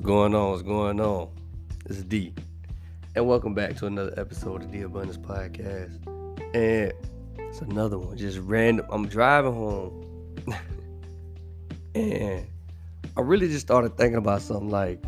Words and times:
What's 0.00 0.06
going 0.06 0.34
on? 0.34 0.50
What's 0.52 0.62
going 0.62 0.98
on? 0.98 1.28
It's 1.84 2.02
D. 2.04 2.32
And 3.14 3.28
welcome 3.28 3.52
back 3.52 3.76
to 3.76 3.86
another 3.86 4.14
episode 4.16 4.62
of 4.62 4.72
the 4.72 4.80
Abundance 4.80 5.18
Podcast. 5.18 5.94
And 6.54 6.94
it's 7.38 7.60
another 7.60 7.98
one, 7.98 8.16
just 8.16 8.38
random. 8.38 8.86
I'm 8.88 9.08
driving 9.08 9.52
home. 9.52 10.34
and 11.94 12.46
I 13.14 13.20
really 13.20 13.48
just 13.48 13.60
started 13.60 13.98
thinking 13.98 14.16
about 14.16 14.40
something 14.40 14.70
like 14.70 15.04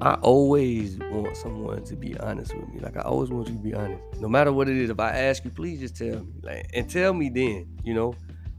I 0.00 0.14
always 0.22 0.96
want 1.10 1.36
someone 1.36 1.84
to 1.84 1.96
be 1.96 2.16
honest 2.16 2.56
with 2.56 2.70
me. 2.70 2.80
Like 2.80 2.96
I 2.96 3.02
always 3.02 3.28
want 3.28 3.48
you 3.48 3.56
to 3.56 3.62
be 3.62 3.74
honest. 3.74 4.00
No 4.22 4.28
matter 4.28 4.54
what 4.54 4.70
it 4.70 4.78
is. 4.78 4.88
If 4.88 5.00
I 5.00 5.10
ask 5.10 5.44
you, 5.44 5.50
please 5.50 5.80
just 5.80 5.96
tell 5.96 6.24
me. 6.24 6.32
Like 6.42 6.70
and 6.72 6.88
tell 6.88 7.12
me 7.12 7.28
then, 7.28 7.76
you 7.84 7.92
know 7.92 8.14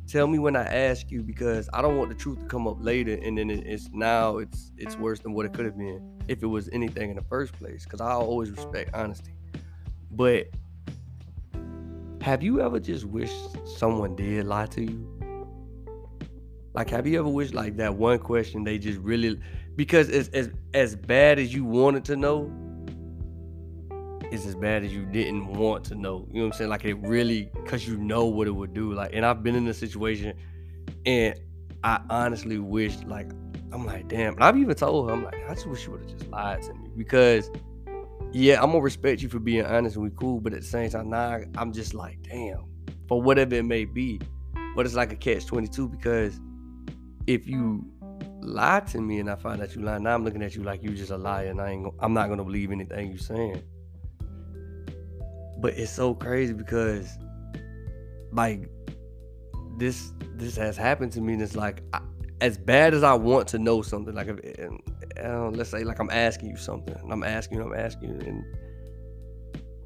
tell 0.07 0.27
me 0.27 0.39
when 0.39 0.55
I 0.55 0.63
ask 0.63 1.11
you 1.11 1.21
because 1.21 1.69
I 1.73 1.81
don't 1.81 1.97
want 1.97 2.09
the 2.09 2.15
truth 2.15 2.39
to 2.39 2.45
come 2.45 2.67
up 2.67 2.77
later 2.79 3.19
and 3.21 3.37
then 3.37 3.49
it's 3.49 3.89
now 3.91 4.37
it's 4.37 4.71
it's 4.77 4.95
worse 4.97 5.19
than 5.19 5.33
what 5.33 5.45
it 5.45 5.53
could 5.53 5.65
have 5.65 5.77
been 5.77 6.21
if 6.27 6.41
it 6.41 6.47
was 6.47 6.69
anything 6.71 7.09
in 7.09 7.15
the 7.15 7.23
first 7.23 7.53
place 7.53 7.83
because 7.83 8.01
I 8.01 8.11
always 8.11 8.49
respect 8.49 8.91
honesty. 8.93 9.33
But 10.11 10.47
have 12.21 12.41
you 12.41 12.61
ever 12.61 12.79
just 12.79 13.05
wished 13.05 13.57
someone 13.77 14.15
did 14.15 14.45
lie 14.45 14.65
to 14.67 14.83
you? 14.83 15.07
Like 16.73 16.89
have 16.89 17.05
you 17.05 17.19
ever 17.19 17.29
wished 17.29 17.53
like 17.53 17.75
that 17.77 17.95
one 17.95 18.19
question 18.19 18.63
they 18.63 18.77
just 18.77 18.99
really 18.99 19.39
because 19.75 20.09
as 20.09 20.29
as 20.29 20.49
as 20.73 20.95
bad 20.95 21.37
as 21.37 21.53
you 21.53 21.65
wanted 21.65 22.05
to 22.05 22.15
know, 22.15 22.51
it's 24.31 24.45
as 24.45 24.55
bad 24.55 24.83
as 24.83 24.93
you 24.93 25.05
didn't 25.05 25.47
want 25.47 25.83
to 25.85 25.95
know. 25.95 26.27
You 26.29 26.35
know 26.35 26.47
what 26.47 26.53
I'm 26.53 26.57
saying? 26.57 26.69
Like 26.69 26.85
it 26.85 26.95
really, 26.95 27.49
cause 27.65 27.87
you 27.87 27.97
know 27.97 28.25
what 28.25 28.47
it 28.47 28.51
would 28.51 28.73
do. 28.73 28.93
Like, 28.93 29.11
and 29.13 29.25
I've 29.25 29.43
been 29.43 29.55
in 29.55 29.67
a 29.67 29.73
situation, 29.73 30.33
and 31.05 31.39
I 31.83 31.99
honestly 32.09 32.57
wish, 32.57 32.97
like, 33.05 33.29
I'm 33.71 33.85
like, 33.85 34.07
damn. 34.07 34.33
And 34.33 34.43
I've 34.43 34.57
even 34.57 34.75
told 34.75 35.09
her, 35.09 35.15
I'm 35.15 35.23
like, 35.23 35.35
I 35.49 35.53
just 35.53 35.67
wish 35.67 35.85
you 35.85 35.91
would 35.91 36.01
have 36.01 36.09
just 36.09 36.29
lied 36.29 36.61
to 36.63 36.73
me 36.73 36.89
because, 36.95 37.49
yeah, 38.31 38.61
I'm 38.61 38.71
gonna 38.71 38.81
respect 38.81 39.21
you 39.21 39.29
for 39.29 39.39
being 39.39 39.65
honest 39.65 39.95
and 39.95 40.03
we 40.03 40.11
cool, 40.11 40.39
but 40.39 40.53
at 40.53 40.61
the 40.61 40.65
same 40.65 40.89
time, 40.89 41.09
now 41.09 41.39
I'm 41.57 41.71
just 41.71 41.93
like, 41.93 42.21
damn, 42.23 42.65
for 43.07 43.21
whatever 43.21 43.55
it 43.55 43.65
may 43.65 43.85
be. 43.85 44.19
But 44.75 44.85
it's 44.85 44.95
like 44.95 45.11
a 45.11 45.15
catch 45.15 45.45
22 45.45 45.89
because 45.89 46.39
if 47.25 47.47
you 47.47 47.85
lie 48.41 48.79
to 48.81 49.01
me 49.01 49.19
and 49.19 49.29
I 49.29 49.35
find 49.35 49.61
that 49.61 49.75
you 49.75 49.81
lie, 49.81 49.97
now 49.97 50.13
I'm 50.13 50.23
looking 50.23 50.43
at 50.43 50.55
you 50.55 50.63
like 50.63 50.83
you 50.83 50.91
just 50.91 51.11
a 51.11 51.17
liar, 51.17 51.47
and 51.47 51.61
I 51.61 51.71
ain't, 51.71 51.93
I'm 51.99 52.13
not 52.13 52.29
gonna 52.29 52.43
believe 52.43 52.71
anything 52.71 53.09
you're 53.09 53.17
saying. 53.17 53.61
But 55.59 55.73
it's 55.73 55.91
so 55.91 56.13
crazy 56.13 56.53
because 56.53 57.09
like 58.31 58.69
this 59.77 60.11
this 60.35 60.55
has 60.55 60.77
happened 60.77 61.11
to 61.13 61.21
me 61.21 61.33
and 61.33 61.41
it's 61.41 61.55
like 61.55 61.81
I, 61.93 62.01
as 62.41 62.57
bad 62.57 62.93
as 62.93 63.03
I 63.03 63.13
want 63.13 63.47
to 63.49 63.59
know 63.59 63.81
something 63.81 64.13
like 64.13 64.27
if, 64.27 64.39
and, 64.59 64.81
uh, 65.23 65.49
let's 65.49 65.69
say 65.69 65.83
like 65.83 65.99
I'm 65.99 66.09
asking 66.11 66.49
you 66.49 66.57
something 66.57 66.95
and 66.95 67.11
I'm 67.11 67.23
asking 67.23 67.57
you 67.57 67.63
I'm 67.63 67.73
asking 67.73 68.09
you 68.09 68.19
and 68.27 68.43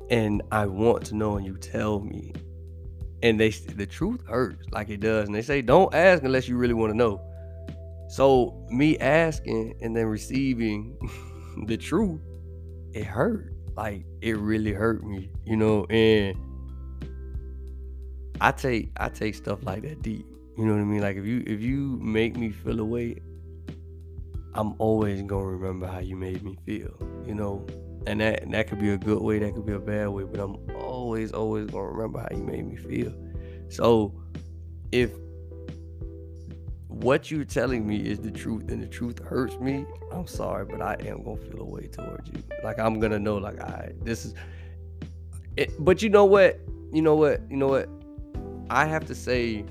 and 0.09 0.41
I 0.51 0.65
want 0.65 1.05
to 1.07 1.15
know 1.15 1.37
and 1.37 1.45
you 1.45 1.55
tell 1.57 2.01
me 2.01 2.33
and 3.23 3.39
they 3.39 3.49
the 3.49 3.85
truth 3.85 4.21
hurts 4.27 4.67
like 4.71 4.89
it 4.89 4.99
does. 4.99 5.27
And 5.27 5.35
they 5.35 5.41
say 5.41 5.61
don't 5.61 5.93
ask 5.93 6.23
unless 6.23 6.47
you 6.47 6.57
really 6.57 6.73
want 6.73 6.91
to 6.91 6.97
know. 6.97 7.21
So 8.09 8.65
me 8.69 8.97
asking 8.97 9.75
and 9.81 9.95
then 9.95 10.05
receiving 10.05 10.97
the 11.67 11.77
truth 11.77 12.21
it 12.93 13.05
hurt 13.05 13.53
like 13.81 14.05
it 14.21 14.37
really 14.37 14.73
hurt 14.73 15.03
me, 15.03 15.31
you 15.43 15.57
know, 15.57 15.85
and 15.85 16.37
I 18.39 18.51
take 18.51 18.91
I 18.97 19.09
take 19.09 19.33
stuff 19.33 19.63
like 19.63 19.81
that 19.81 20.03
deep. 20.03 20.25
You 20.55 20.65
know 20.65 20.73
what 20.73 20.81
I 20.81 20.85
mean? 20.85 21.01
Like 21.01 21.17
if 21.17 21.25
you 21.25 21.43
if 21.47 21.61
you 21.61 21.97
make 21.99 22.37
me 22.37 22.51
feel 22.51 22.79
a 22.79 22.85
way, 22.85 23.17
I'm 24.53 24.75
always 24.77 25.23
gonna 25.23 25.45
remember 25.45 25.87
how 25.87 25.97
you 25.97 26.15
made 26.15 26.43
me 26.43 26.57
feel, 26.63 26.95
you 27.25 27.33
know. 27.33 27.65
And 28.05 28.21
that 28.21 28.43
and 28.43 28.53
that 28.53 28.67
could 28.67 28.79
be 28.79 28.91
a 28.91 28.97
good 28.97 29.21
way, 29.21 29.39
that 29.39 29.55
could 29.55 29.65
be 29.65 29.73
a 29.73 29.79
bad 29.79 30.09
way, 30.09 30.25
but 30.25 30.39
I'm 30.39 30.57
always, 30.75 31.31
always 31.31 31.65
gonna 31.71 31.87
remember 31.87 32.19
how 32.19 32.37
you 32.37 32.43
made 32.43 32.67
me 32.67 32.75
feel. 32.75 33.13
So 33.69 34.13
if 34.91 35.11
what 37.01 37.31
you're 37.31 37.43
telling 37.43 37.87
me 37.87 37.97
is 37.97 38.19
the 38.19 38.29
truth 38.29 38.69
and 38.69 38.81
the 38.81 38.87
truth 38.87 39.19
hurts 39.19 39.59
me, 39.59 39.85
I'm 40.11 40.27
sorry, 40.27 40.65
but 40.65 40.81
I 40.81 40.95
am 41.05 41.23
gonna 41.23 41.37
feel 41.37 41.61
a 41.61 41.65
way 41.65 41.87
towards 41.87 42.29
you. 42.29 42.43
Like 42.63 42.79
I'm 42.79 42.99
gonna 42.99 43.19
know, 43.19 43.37
like, 43.37 43.59
I 43.59 43.91
this 44.03 44.25
is 44.25 44.35
it, 45.57 45.71
but 45.83 46.01
you 46.01 46.09
know 46.09 46.25
what? 46.25 46.59
You 46.93 47.01
know 47.01 47.15
what? 47.15 47.41
You 47.49 47.57
know 47.57 47.67
what? 47.67 47.89
I 48.69 48.85
have 48.85 49.05
to 49.07 49.15
say 49.15 49.65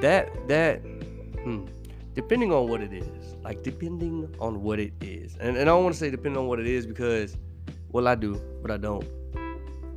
that 0.00 0.48
that 0.48 0.78
hmm, 0.78 1.66
depending 2.14 2.52
on 2.52 2.68
what 2.68 2.80
it 2.80 2.92
is, 2.92 3.36
like 3.44 3.62
depending 3.62 4.34
on 4.40 4.62
what 4.62 4.80
it 4.80 4.92
is, 5.00 5.36
and, 5.36 5.56
and 5.56 5.62
I 5.70 5.72
don't 5.72 5.84
want 5.84 5.94
to 5.94 6.00
say 6.00 6.10
depending 6.10 6.38
on 6.38 6.48
what 6.48 6.58
it 6.58 6.66
is 6.66 6.84
because 6.84 7.36
well 7.90 8.08
I 8.08 8.16
do, 8.16 8.40
but 8.60 8.70
I 8.72 8.76
don't. 8.76 9.06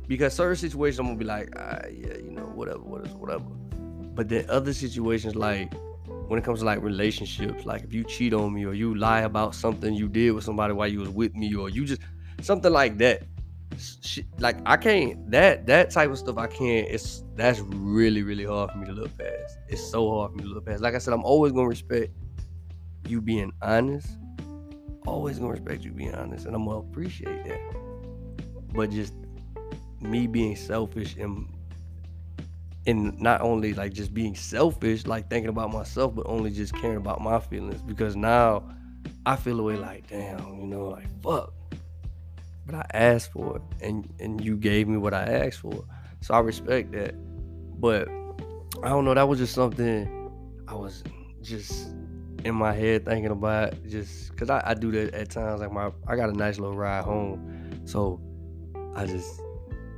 Because 0.06 0.34
certain 0.34 0.56
situations 0.56 1.00
I'm 1.00 1.06
gonna 1.06 1.18
be 1.18 1.24
like, 1.24 1.52
ah, 1.58 1.80
yeah, 1.90 2.16
you 2.16 2.30
know, 2.30 2.44
whatever, 2.44 2.78
whatever, 2.78 3.16
whatever. 3.18 3.44
But 4.14 4.28
then 4.28 4.46
other 4.48 4.72
situations 4.72 5.36
like 5.36 5.72
when 6.28 6.38
it 6.38 6.44
comes 6.44 6.60
to 6.60 6.66
like 6.66 6.82
relationships, 6.82 7.64
like 7.64 7.82
if 7.82 7.92
you 7.92 8.04
cheat 8.04 8.34
on 8.34 8.52
me 8.52 8.64
or 8.64 8.74
you 8.74 8.94
lie 8.94 9.22
about 9.22 9.54
something 9.54 9.94
you 9.94 10.08
did 10.08 10.32
with 10.32 10.44
somebody 10.44 10.74
while 10.74 10.86
you 10.86 11.00
was 11.00 11.08
with 11.08 11.34
me 11.34 11.54
or 11.54 11.70
you 11.70 11.84
just 11.84 12.02
something 12.42 12.72
like 12.72 12.98
that. 12.98 13.22
Like 14.38 14.56
I 14.66 14.76
can't 14.76 15.30
that 15.30 15.66
that 15.66 15.90
type 15.90 16.10
of 16.10 16.18
stuff 16.18 16.36
I 16.36 16.46
can't. 16.46 16.86
It's 16.88 17.24
that's 17.34 17.60
really 17.60 18.22
really 18.22 18.44
hard 18.44 18.70
for 18.70 18.78
me 18.78 18.86
to 18.86 18.92
look 18.92 19.16
past. 19.16 19.58
It's 19.68 19.82
so 19.82 20.10
hard 20.10 20.32
for 20.32 20.38
me 20.38 20.44
to 20.44 20.50
look 20.50 20.66
past. 20.66 20.82
Like 20.82 20.94
I 20.94 20.98
said, 20.98 21.14
I'm 21.14 21.24
always 21.24 21.52
gonna 21.52 21.68
respect 21.68 22.12
you 23.06 23.20
being 23.20 23.52
honest. 23.62 24.08
Always 25.06 25.38
gonna 25.38 25.52
respect 25.52 25.82
you 25.82 25.92
being 25.92 26.14
honest, 26.14 26.46
and 26.46 26.54
I'm 26.54 26.66
gonna 26.66 26.78
appreciate 26.78 27.44
that. 27.44 27.60
But 28.74 28.90
just 28.90 29.14
me 30.00 30.26
being 30.26 30.56
selfish 30.56 31.16
and 31.16 31.48
and 32.88 33.20
not 33.20 33.42
only 33.42 33.74
like 33.74 33.92
just 33.92 34.14
being 34.14 34.34
selfish, 34.34 35.06
like 35.06 35.28
thinking 35.28 35.50
about 35.50 35.70
myself, 35.70 36.14
but 36.14 36.26
only 36.26 36.50
just 36.50 36.74
caring 36.74 36.96
about 36.96 37.20
my 37.20 37.38
feelings 37.38 37.82
because 37.82 38.16
now 38.16 38.64
I 39.26 39.36
feel 39.36 39.60
away 39.60 39.76
like, 39.76 40.08
damn, 40.08 40.58
you 40.58 40.66
know, 40.66 40.88
like 40.88 41.06
fuck. 41.22 41.52
But 42.64 42.76
I 42.76 42.86
asked 42.94 43.32
for 43.32 43.56
it 43.56 43.62
and 43.82 44.10
and 44.20 44.42
you 44.42 44.56
gave 44.56 44.88
me 44.88 44.96
what 44.96 45.12
I 45.12 45.24
asked 45.24 45.60
for. 45.60 45.84
So 46.22 46.32
I 46.32 46.40
respect 46.40 46.92
that. 46.92 47.14
But 47.78 48.08
I 48.82 48.88
don't 48.88 49.04
know, 49.04 49.12
that 49.12 49.28
was 49.28 49.38
just 49.38 49.54
something 49.54 50.30
I 50.66 50.74
was 50.74 51.04
just 51.42 51.90
in 52.44 52.54
my 52.54 52.72
head 52.72 53.04
thinking 53.04 53.30
about 53.30 53.74
just 53.86 54.30
because 54.30 54.48
I, 54.48 54.62
I 54.64 54.74
do 54.74 54.90
that 54.92 55.12
at 55.12 55.28
times 55.28 55.60
like 55.60 55.72
my 55.72 55.90
I 56.06 56.16
got 56.16 56.30
a 56.30 56.32
nice 56.32 56.58
little 56.58 56.76
ride 56.76 57.04
home 57.04 57.82
so 57.84 58.20
I 58.94 59.04
just 59.04 59.40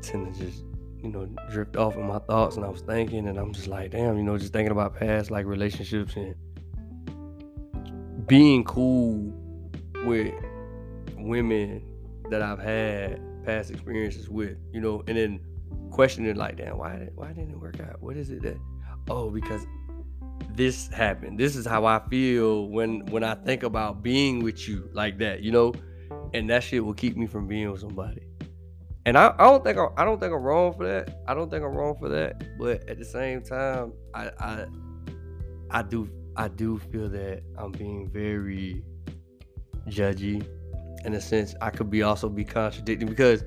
tend 0.03 0.35
to 0.35 0.41
just 0.41 0.65
you 1.03 1.11
know, 1.11 1.27
drift 1.51 1.77
off 1.77 1.97
in 1.97 2.07
my 2.07 2.19
thoughts 2.19 2.57
and 2.57 2.65
I 2.65 2.69
was 2.69 2.83
thinking 2.83 3.29
and 3.29 3.39
I'm 3.39 3.53
just 3.53 3.67
like, 3.67 3.93
damn, 3.93 4.17
you 4.17 4.23
know, 4.23 4.37
just 4.39 4.53
thinking 4.53 4.73
about 4.73 4.95
past 4.95 5.31
like 5.31 5.47
relationships 5.47 6.17
and 6.17 6.35
being 8.27 8.65
cool 8.65 9.33
with 10.05 10.35
women 11.17 11.83
that 12.31 12.43
I've 12.43 12.59
had 12.59 13.21
past 13.45 13.71
experiences 13.71 14.29
with, 14.29 14.57
you 14.73 14.81
know, 14.81 15.03
and 15.07 15.17
then 15.17 15.41
questioning 15.91 16.37
like, 16.37 16.57
damn, 16.57 16.79
why 16.79 16.97
did 16.97 17.17
why 17.17 17.29
didn't 17.29 17.51
it 17.51 17.61
work 17.61 17.81
out? 17.81 18.01
What 18.01 18.17
is 18.17 18.31
it 18.31 18.43
that 18.43 18.59
oh, 19.09 19.31
because 19.31 19.67
this 20.55 20.89
happened. 20.89 21.39
This 21.39 21.57
is 21.57 21.67
how 21.67 21.87
I 21.87 22.01
feel 22.09 22.67
when 22.69 23.07
when 23.07 23.25
I 23.25 23.35
think 23.35 23.63
about 23.63 24.03
being 24.03 24.43
with 24.43 24.69
you 24.69 24.91
like 24.93 25.19
that, 25.19 25.41
you 25.43 25.53
know? 25.53 25.75
And 26.35 26.49
that 26.51 26.63
shit 26.63 26.85
will 26.85 26.95
keep 26.95 27.17
me 27.17 27.27
from 27.27 27.47
being 27.47 27.71
with 27.71 27.81
somebody 27.81 28.30
and 29.07 29.17
I, 29.17 29.35
I 29.39 29.45
don't 29.45 29.65
think 29.65 29.79
I, 29.79 29.87
I 29.97 30.05
don't 30.05 30.21
think 30.21 30.33
I'm 30.33 30.43
wrong 30.43 30.75
for 30.75 30.87
that. 30.87 31.23
I 31.27 31.35
don't 31.35 31.51
think 31.51 31.65
I'm 31.65 31.73
wrong 31.73 31.97
for 31.99 32.09
that. 32.09 32.59
But 32.59 32.89
at 32.89 32.99
the 32.99 33.05
same 33.05 33.43
time, 33.43 33.93
I 34.15 34.31
I 34.39 34.67
I 35.71 35.83
do 35.83 36.09
I 36.37 36.49
do 36.49 36.79
feel 36.79 37.09
that 37.09 37.43
I'm 37.59 37.73
being 37.73 38.09
very 38.09 38.83
judgy 39.89 40.47
in 41.05 41.15
a 41.15 41.21
sense. 41.21 41.55
I 41.61 41.71
could 41.71 41.91
be 41.91 42.03
also 42.03 42.29
be 42.29 42.45
contradicting 42.45 43.09
because 43.09 43.45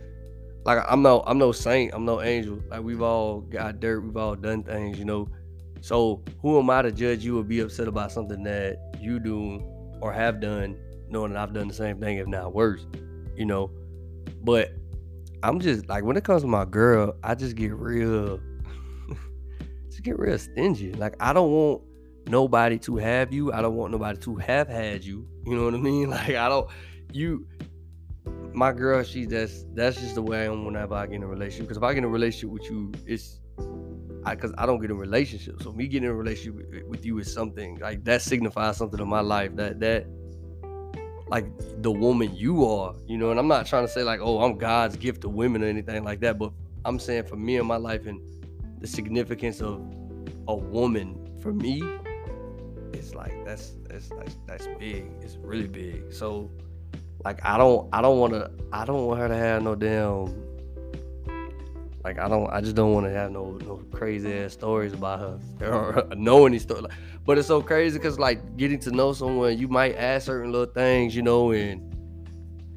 like 0.66 0.84
I'm 0.88 1.02
no 1.02 1.24
I'm 1.28 1.38
no 1.38 1.52
saint, 1.52 1.94
I'm 1.94 2.06
no 2.06 2.22
angel. 2.22 2.60
Like 2.70 2.82
we've 2.82 3.02
all 3.02 3.42
got 3.42 3.80
dirt, 3.80 4.02
we've 4.02 4.18
all 4.18 4.36
done 4.36 4.64
things, 4.64 4.98
you 4.98 5.06
know. 5.06 5.30
So 5.82 6.24
who 6.42 6.58
am 6.58 6.70
I 6.70 6.82
to 6.82 6.92
judge 6.92 7.24
you 7.24 7.40
or 7.40 7.44
be 7.44 7.60
upset 7.60 7.88
about 7.88 8.12
something 8.12 8.42
that 8.44 8.78
you 9.00 9.20
do 9.20 9.62
or 10.02 10.14
have 10.14 10.40
done, 10.40 10.78
knowing 11.10 11.34
that 11.34 11.44
I've 11.44 11.54
done 11.54 11.68
the 11.68 11.74
same 11.74 12.00
thing, 12.00 12.18
if 12.18 12.28
not 12.28 12.54
worse, 12.54 12.88
you 13.36 13.46
know. 13.46 13.70
But 14.44 14.72
I'm 15.44 15.60
just 15.60 15.88
like 15.90 16.04
when 16.04 16.18
it 16.18 16.24
comes 16.24 16.42
to 16.42 16.48
my 16.48 16.66
girl, 16.66 17.14
I 17.22 17.36
just 17.36 17.56
get 17.56 17.74
real 17.74 18.40
just 19.90 20.02
get 20.02 20.18
real 20.18 20.38
stingy. 20.40 20.94
Like 20.94 21.16
I 21.20 21.34
don't 21.34 21.52
want 21.52 21.82
nobody 22.28 22.80
to 22.80 22.96
have 22.96 23.34
you. 23.34 23.52
I 23.52 23.62
don't 23.62 23.76
want 23.76 23.92
nobody 23.92 24.18
to 24.22 24.36
have 24.38 24.70
had 24.70 25.04
you. 25.04 25.28
You 25.46 25.56
know 25.56 25.66
what 25.66 25.74
I 25.74 25.78
mean? 25.78 26.10
Like 26.14 26.36
I 26.36 26.48
don't 26.48 26.70
you 27.12 27.46
my 28.54 28.72
girl, 28.72 29.04
she 29.04 29.26
that's 29.26 29.66
that's 29.74 30.00
just 30.00 30.16
the 30.16 30.22
way 30.22 30.44
I 30.44 30.46
am 30.46 30.66
whenever 30.66 30.96
I 30.96 31.08
get 31.08 31.16
in 31.16 31.24
a 31.24 31.28
relationship. 31.28 31.68
Because 31.68 31.78
if 31.78 31.84
I 31.84 31.94
get 31.94 32.00
in 32.00 32.04
a 32.06 32.10
relationship 32.10 32.50
with 32.50 32.64
you, 32.70 32.92
it's 33.06 33.40
I 34.26 34.36
because 34.36 34.54
I, 34.58 34.66
don't 34.66 34.80
get 34.80 34.92
in 34.92 34.98
relationships. 34.98 35.64
So 35.64 35.74
me 35.74 35.88
getting 35.88 36.06
in 36.06 36.12
a 36.12 36.16
relationship 36.16 36.56
with, 36.56 36.84
with 36.88 37.06
you 37.06 37.18
is 37.20 37.34
something 37.34 37.80
like 37.80 38.04
that 38.06 38.22
signifies 38.22 38.78
something 38.78 39.00
in 39.00 39.08
my 39.08 39.20
life 39.20 39.56
that 39.58 39.80
that 39.82 40.08
like 41.34 41.48
the 41.82 41.92
woman 41.92 42.36
you 42.36 42.64
are, 42.64 42.94
you 43.08 43.18
know. 43.18 43.32
And 43.32 43.40
I'm 43.40 43.48
not 43.48 43.66
trying 43.66 43.88
to 43.88 43.92
say 43.92 44.04
like, 44.04 44.20
oh, 44.22 44.44
I'm 44.44 44.56
God's 44.56 44.96
gift 44.96 45.22
to 45.22 45.30
women 45.30 45.64
or 45.64 45.66
anything 45.66 46.04
like 46.04 46.20
that, 46.20 46.38
but 46.38 46.52
I'm 46.86 47.00
saying 47.00 47.24
for 47.24 47.36
me 47.36 47.58
in 47.58 47.66
my 47.66 47.78
life 47.78 48.06
and 48.06 48.22
the 48.80 48.86
significance 48.86 49.60
of 49.60 49.82
a 50.48 50.56
woman 50.56 51.18
for 51.42 51.52
me, 51.52 51.82
it's 52.94 53.16
like 53.16 53.44
that's 53.46 53.72
that's 53.90 54.10
that's, 54.10 54.38
that's 54.46 54.68
big. 54.78 55.08
It's 55.22 55.38
really 55.38 55.68
big. 55.68 56.14
So 56.14 56.52
like 57.26 57.44
I 57.44 57.58
don't 57.58 57.90
I 57.92 58.04
don't 58.04 58.20
want 58.20 58.34
to 58.34 58.52
I 58.72 58.86
don't 58.86 59.08
want 59.08 59.20
her 59.20 59.28
to 59.28 59.36
have 59.36 59.64
no 59.64 59.74
damn 59.74 60.28
like 62.04 62.20
I 62.20 62.28
don't 62.28 62.50
I 62.52 62.62
just 62.62 62.76
don't 62.76 62.94
want 62.94 63.06
to 63.06 63.12
have 63.12 63.32
no 63.32 63.52
no 63.66 63.78
crazy 63.92 64.34
ass 64.34 64.54
stories 64.54 64.94
about 64.94 65.20
her 65.20 65.40
or 65.66 66.08
know 66.16 66.46
any 66.46 66.60
story. 66.60 66.84
But 67.26 67.38
it's 67.38 67.48
so 67.48 67.62
crazy 67.62 67.98
because 67.98 68.20
like 68.20 68.58
getting 68.58 68.80
to 68.80 68.92
know 68.92 69.14
someone, 69.14 69.58
you 69.58 69.68
might 69.68 69.96
ask 69.96 70.26
certain 70.26 70.52
little 70.52 70.74
things, 70.74 71.16
you 71.16 71.22
know, 71.22 71.52
and 71.52 71.90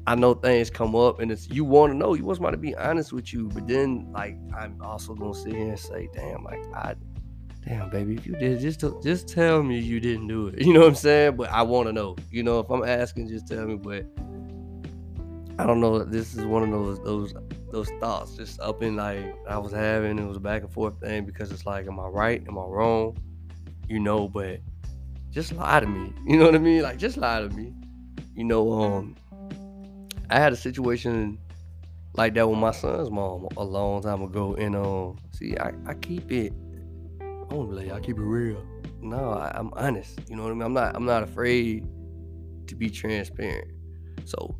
I 0.07 0.15
know 0.15 0.33
things 0.33 0.69
come 0.69 0.95
up 0.95 1.19
and 1.19 1.29
it's 1.31 1.49
you 1.49 1.65
want 1.65 1.91
to 1.91 1.97
know, 1.97 2.13
you 2.13 2.23
want 2.23 2.37
somebody 2.37 2.55
to 2.55 2.61
be 2.61 2.75
honest 2.75 3.11
with 3.11 3.33
you, 3.33 3.49
but 3.49 3.67
then 3.67 4.09
like 4.13 4.37
I'm 4.57 4.81
also 4.81 5.13
gonna 5.13 5.33
sit 5.33 5.53
here 5.53 5.69
and 5.69 5.79
say, 5.79 6.07
damn, 6.13 6.45
like 6.45 6.63
I 6.73 6.95
damn 7.67 7.89
baby, 7.89 8.15
if 8.15 8.25
you 8.25 8.33
did 8.35 8.61
just 8.61 8.81
just 9.03 9.27
tell 9.27 9.61
me 9.61 9.77
you 9.77 9.99
didn't 9.99 10.27
do 10.27 10.47
it. 10.47 10.61
You 10.65 10.71
know 10.71 10.79
what 10.79 10.89
I'm 10.89 10.95
saying? 10.95 11.35
But 11.35 11.49
I 11.51 11.63
want 11.63 11.87
to 11.87 11.93
know. 11.93 12.15
You 12.31 12.43
know, 12.43 12.59
if 12.59 12.69
I'm 12.69 12.85
asking, 12.85 13.27
just 13.27 13.47
tell 13.49 13.65
me. 13.65 13.75
But 13.75 14.05
I 15.59 15.65
don't 15.65 15.81
know. 15.81 16.03
This 16.03 16.35
is 16.35 16.45
one 16.45 16.63
of 16.63 16.69
those 16.69 16.99
those 16.99 17.33
those 17.71 17.89
thoughts 17.99 18.35
just 18.35 18.59
up 18.59 18.83
in 18.83 18.95
like 18.95 19.35
I 19.49 19.57
was 19.57 19.71
having. 19.71 20.19
It 20.19 20.25
was 20.25 20.37
a 20.37 20.39
back 20.39 20.61
and 20.61 20.71
forth 20.71 20.99
thing 20.99 21.25
because 21.25 21.51
it's 21.51 21.65
like, 21.65 21.87
am 21.87 21.99
I 21.99 22.07
right? 22.07 22.43
Am 22.47 22.57
I 22.57 22.63
wrong? 22.63 23.17
You 23.87 23.99
know, 23.99 24.27
but 24.27 24.59
just 25.31 25.53
lie 25.53 25.79
to 25.79 25.87
me. 25.87 26.13
You 26.27 26.37
know 26.37 26.45
what 26.45 26.55
I 26.55 26.59
mean? 26.59 26.83
Like 26.83 26.97
just 26.97 27.17
lie 27.17 27.41
to 27.41 27.49
me. 27.49 27.73
You 28.35 28.43
know, 28.43 28.71
um, 28.71 29.15
I 30.29 30.39
had 30.39 30.53
a 30.53 30.55
situation 30.55 31.39
like 32.13 32.35
that 32.35 32.47
with 32.47 32.59
my 32.59 32.71
son's 32.71 33.09
mom 33.09 33.47
a 33.57 33.63
long 33.63 34.03
time 34.03 34.21
ago, 34.21 34.53
and 34.55 34.75
um, 34.75 35.17
see, 35.31 35.57
I, 35.57 35.71
I 35.87 35.95
keep 35.95 36.31
it. 36.31 36.53
I 37.21 37.53
be 37.53 37.55
like, 37.55 37.91
I 37.91 37.99
keep 37.99 38.17
it 38.17 38.23
real. 38.23 38.63
No, 39.01 39.31
I, 39.31 39.51
I'm 39.55 39.71
honest. 39.73 40.19
You 40.29 40.35
know 40.35 40.43
what 40.43 40.51
I 40.51 40.55
mean? 40.55 40.63
I'm 40.63 40.73
not. 40.73 40.95
I'm 40.95 41.05
not 41.05 41.23
afraid 41.23 41.87
to 42.67 42.75
be 42.75 42.89
transparent. 42.89 43.71
So 44.25 44.55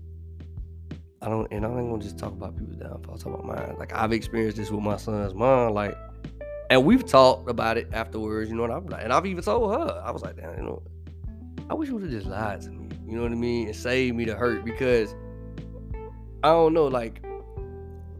I 1.21 1.29
don't, 1.29 1.47
and 1.51 1.65
I 1.65 1.69
want 1.69 2.01
to 2.01 2.07
just 2.07 2.19
talk 2.19 2.31
about 2.31 2.55
people's 2.55 2.77
downfalls. 2.77 3.23
Talk 3.23 3.33
about 3.33 3.45
mine. 3.45 3.75
Like 3.79 3.93
I've 3.93 4.11
experienced 4.11 4.57
this 4.57 4.69
with 4.69 4.81
my 4.81 4.97
son's 4.97 5.33
mom. 5.33 5.73
Like, 5.73 5.97
and 6.69 6.85
we've 6.85 7.05
talked 7.05 7.49
about 7.49 7.77
it 7.77 7.89
afterwards. 7.93 8.49
You 8.49 8.55
know 8.55 8.61
what 8.61 8.71
I'm 8.71 8.85
like, 8.87 9.03
and 9.03 9.11
I've 9.11 9.25
even 9.25 9.43
told 9.43 9.73
her. 9.73 10.01
I 10.05 10.11
was 10.11 10.21
like, 10.21 10.37
damn, 10.37 10.55
you 10.57 10.63
know, 10.63 10.83
I 11.69 11.73
wish 11.73 11.89
you 11.89 11.95
would 11.95 12.03
have 12.03 12.11
just 12.11 12.27
lied 12.27 12.61
to 12.61 12.69
me. 12.69 12.89
You 13.07 13.15
know 13.15 13.23
what 13.23 13.31
I 13.31 13.35
mean, 13.35 13.67
and 13.67 13.75
saved 13.75 14.15
me 14.15 14.25
the 14.25 14.35
hurt 14.35 14.63
because 14.63 15.15
I 16.43 16.49
don't 16.49 16.73
know, 16.73 16.87
like, 16.87 17.25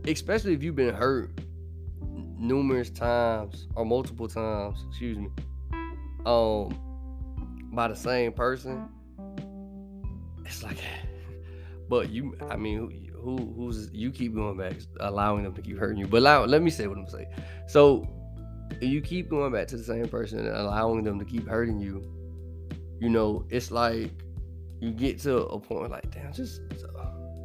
especially 0.08 0.54
if 0.54 0.64
you've 0.64 0.76
been 0.76 0.96
hurt 0.96 1.32
numerous 2.40 2.90
times 2.90 3.68
or 3.76 3.86
multiple 3.86 4.28
times. 4.28 4.84
Excuse 4.90 5.18
me. 5.18 5.30
Um, 6.26 6.78
by 7.72 7.88
the 7.88 7.96
same 7.96 8.34
person. 8.34 8.90
It's 10.46 10.64
like 10.64 10.78
but 11.89 12.10
you, 12.10 12.36
I 12.50 12.57
mean, 12.57 13.12
who, 13.13 13.54
who's 13.56 13.89
you 13.94 14.12
keep 14.12 14.36
going 14.36 14.57
back, 14.57 14.74
allowing 15.00 15.44
them 15.44 15.54
to 15.54 15.62
keep 15.62 15.78
hurting 15.78 15.98
you. 15.98 16.07
But 16.07 16.18
allow, 16.18 16.45
let 16.45 16.62
me 16.62 16.69
say 16.69 16.88
what 16.88 16.98
I'm 16.98 17.07
saying. 17.07 17.28
So 17.68 18.07
you 18.81 19.01
keep 19.01 19.30
going 19.30 19.51
back 19.51 19.68
to 19.68 19.78
the 19.78 19.84
same 19.84 20.07
person 20.07 20.39
and 20.39 20.50
allowing 20.50 21.04
them 21.04 21.19
to 21.19 21.25
keep 21.25 21.48
hurting 21.48 21.80
you. 21.80 22.04
You 23.00 23.10
know, 23.10 23.45
it's 23.50 23.72
like 23.72 24.12
you 24.80 24.92
get 24.92 25.19
to 25.22 25.38
a 25.45 25.60
point 25.60 25.92
like, 25.92 26.12
damn, 26.12 26.34
just, 26.34 26.62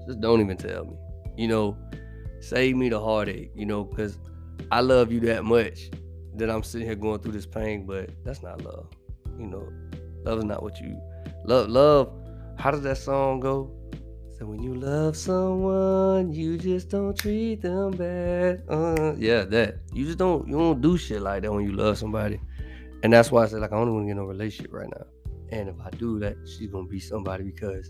just 0.07 0.21
don't 0.21 0.41
even 0.41 0.57
tell 0.57 0.85
me. 0.85 0.97
You 1.37 1.49
know, 1.49 1.77
save 2.41 2.77
me 2.77 2.89
the 2.89 3.01
heartache. 3.01 3.51
You 3.55 3.67
know, 3.67 3.85
because 3.85 4.19
I 4.71 4.81
love 4.81 5.13
you 5.13 5.21
that 5.21 5.45
much 5.45 5.91
that 6.37 6.51
I'm 6.51 6.63
sitting 6.63 6.87
here 6.87 6.97
going 6.97 7.21
through 7.21 7.33
this 7.33 7.47
pain. 7.47 7.87
But 7.87 8.11
that's 8.25 8.43
not 8.43 8.63
love. 8.63 8.89
You 9.39 9.47
know, 9.47 9.69
love 10.25 10.39
is 10.39 10.45
not 10.45 10.63
what 10.63 10.81
you 10.81 11.01
love. 11.45 11.69
Love. 11.69 12.13
How 12.59 12.71
does 12.71 12.83
that 12.83 12.99
song 12.99 13.41
go? 13.41 13.75
So 14.43 14.49
when 14.49 14.61
you 14.61 14.75
love 14.75 15.17
someone, 15.17 16.33
you 16.33 16.59
just 16.59 16.89
don't 16.89 17.17
treat 17.17 17.63
them 17.63 17.93
bad. 17.93 18.65
Uh, 18.69 19.15
yeah, 19.17 19.45
that. 19.45 19.77
You 19.93 20.05
just 20.05 20.19
don't 20.19 20.49
you 20.49 20.59
don't 20.59 20.81
do 20.81 20.99
shit 20.99 21.23
like 21.23 21.43
that 21.43 21.53
when 21.53 21.65
you 21.65 21.71
love 21.71 21.97
somebody. 21.97 22.41
And 23.05 23.13
that's 23.13 23.31
why 23.31 23.45
I 23.45 23.47
said 23.47 23.61
like 23.61 23.71
I 23.71 23.77
don't 23.77 23.95
want 23.95 24.03
to 24.03 24.07
get 24.09 24.13
in 24.13 24.19
a 24.19 24.27
relationship 24.27 24.73
right 24.73 24.89
now. 24.89 25.07
And 25.51 25.69
if 25.69 25.77
I 25.81 25.91
do 25.91 26.19
that, 26.19 26.35
she's 26.45 26.73
gonna 26.73 26.89
be 26.89 26.99
somebody 26.99 27.45
because 27.45 27.89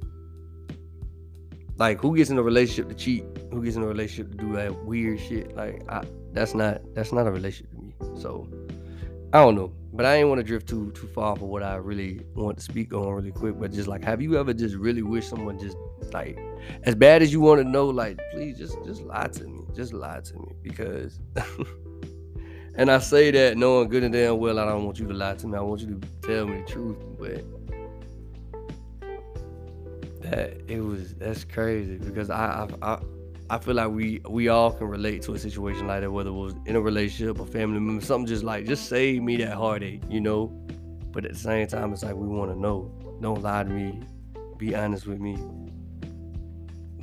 like 1.78 2.02
who 2.02 2.14
gets 2.14 2.28
in 2.28 2.36
a 2.36 2.42
relationship 2.42 2.90
to 2.90 2.94
cheat? 2.94 3.24
Who 3.50 3.64
gets 3.64 3.76
in 3.76 3.82
a 3.82 3.86
relationship 3.86 4.32
to 4.32 4.36
do 4.36 4.52
that 4.52 4.84
weird 4.84 5.20
shit? 5.20 5.56
Like 5.56 5.82
I, 5.88 6.04
that's 6.34 6.52
not 6.52 6.82
that's 6.94 7.12
not 7.12 7.26
a 7.26 7.30
relationship 7.30 7.70
to 7.70 7.78
me. 7.78 7.94
So 8.20 8.46
I 9.32 9.38
don't 9.38 9.54
know. 9.54 9.72
But 9.94 10.06
I 10.06 10.16
ain't 10.16 10.28
want 10.28 10.38
to 10.38 10.42
drift 10.42 10.68
too 10.68 10.90
too 10.92 11.06
far 11.08 11.36
for 11.36 11.46
what 11.46 11.62
I 11.62 11.76
really 11.76 12.20
want 12.34 12.56
to 12.56 12.62
speak 12.62 12.94
on 12.94 13.08
really 13.12 13.30
quick. 13.30 13.58
But 13.58 13.72
just 13.72 13.88
like, 13.88 14.02
have 14.04 14.22
you 14.22 14.38
ever 14.38 14.54
just 14.54 14.74
really 14.74 15.02
wish 15.02 15.26
someone 15.26 15.58
just 15.58 15.76
like 16.12 16.38
as 16.84 16.94
bad 16.94 17.22
as 17.22 17.32
you 17.32 17.40
want 17.40 17.60
to 17.60 17.68
know, 17.68 17.86
like, 17.86 18.18
please 18.32 18.56
just 18.56 18.76
just 18.84 19.02
lie 19.02 19.28
to 19.28 19.44
me. 19.44 19.64
Just 19.74 19.92
lie 19.92 20.20
to 20.20 20.34
me. 20.34 20.52
Because 20.62 21.20
and 22.74 22.90
I 22.90 22.98
say 22.98 23.30
that 23.30 23.56
knowing 23.56 23.88
good 23.88 24.02
and 24.02 24.12
damn 24.12 24.38
well 24.38 24.58
I 24.58 24.64
don't 24.64 24.84
want 24.84 24.98
you 24.98 25.06
to 25.08 25.14
lie 25.14 25.34
to 25.34 25.46
me. 25.46 25.58
I 25.58 25.60
want 25.60 25.82
you 25.82 25.98
to 25.98 26.08
tell 26.26 26.46
me 26.46 26.62
the 26.62 26.66
truth. 26.66 26.96
But 27.18 27.44
that 30.22 30.58
it 30.68 30.80
was 30.80 31.14
that's 31.14 31.44
crazy 31.44 31.98
because 31.98 32.30
I 32.30 32.66
I, 32.82 32.92
I 32.94 33.02
I 33.52 33.58
feel 33.58 33.74
like 33.74 33.90
we 33.90 34.22
we 34.30 34.48
all 34.48 34.72
can 34.72 34.86
relate 34.86 35.20
to 35.24 35.34
a 35.34 35.38
situation 35.38 35.86
like 35.86 36.00
that, 36.00 36.10
whether 36.10 36.30
it 36.30 36.32
was 36.32 36.54
in 36.64 36.74
a 36.74 36.80
relationship 36.80 37.38
or 37.38 37.44
family 37.44 37.80
member, 37.80 38.02
something 38.02 38.26
just 38.26 38.42
like 38.42 38.64
just 38.64 38.88
save 38.88 39.22
me 39.22 39.36
that 39.36 39.52
heartache, 39.52 40.00
you 40.08 40.22
know. 40.22 40.46
But 41.10 41.26
at 41.26 41.34
the 41.34 41.38
same 41.38 41.66
time, 41.66 41.92
it's 41.92 42.02
like 42.02 42.14
we 42.14 42.28
want 42.28 42.50
to 42.50 42.58
know. 42.58 42.90
Don't 43.20 43.42
lie 43.42 43.62
to 43.62 43.68
me. 43.68 44.00
Be 44.56 44.74
honest 44.74 45.06
with 45.06 45.20
me. 45.20 45.36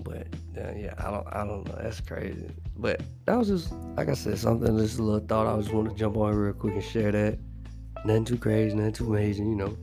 But 0.03 0.25
uh, 0.57 0.71
yeah, 0.75 0.95
I 0.97 1.11
don't 1.11 1.27
I 1.27 1.45
don't 1.45 1.67
know. 1.67 1.77
That's 1.83 2.01
crazy. 2.01 2.49
But 2.75 3.03
that 3.25 3.37
was 3.37 3.49
just 3.49 3.71
like 3.95 4.09
I 4.09 4.15
said, 4.15 4.39
something 4.39 4.75
just 4.79 4.97
a 4.97 5.03
little 5.03 5.19
thought. 5.19 5.45
I 5.45 5.55
just 5.61 5.71
want 5.71 5.91
to 5.91 5.95
jump 5.95 6.17
on 6.17 6.33
real 6.33 6.53
quick 6.53 6.73
and 6.73 6.83
share 6.83 7.11
that. 7.11 7.37
Nothing 8.05 8.25
too 8.25 8.37
crazy, 8.37 8.75
nothing 8.75 8.93
too 8.93 9.13
amazing, 9.13 9.51
you 9.51 9.55
know. 9.55 9.77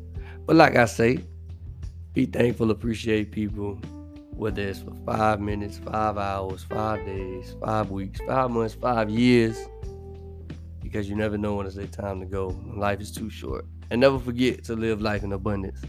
But 0.46 0.56
like 0.56 0.74
I 0.74 0.86
say, 0.86 1.20
be 2.12 2.26
thankful, 2.26 2.72
appreciate 2.72 3.30
people 3.30 3.80
whether 4.36 4.62
it's 4.62 4.80
for 4.80 4.92
five 5.06 5.40
minutes, 5.40 5.78
five 5.78 6.18
hours, 6.18 6.64
five 6.64 7.04
days, 7.06 7.56
five 7.64 7.90
weeks, 7.90 8.20
five 8.26 8.50
months, 8.50 8.74
five 8.74 9.08
years, 9.08 9.58
because 10.82 11.08
you 11.08 11.16
never 11.16 11.38
know 11.38 11.54
when 11.54 11.66
it's 11.66 11.74
their 11.74 11.86
time 11.86 12.20
to 12.20 12.26
go. 12.26 12.48
Life 12.76 13.00
is 13.00 13.10
too 13.10 13.30
short. 13.30 13.64
And 13.90 14.00
never 14.00 14.18
forget 14.18 14.64
to 14.64 14.74
live 14.74 15.00
life 15.00 15.22
in 15.22 15.32
abundance. 15.32 15.80